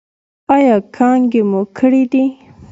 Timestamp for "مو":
1.49-1.61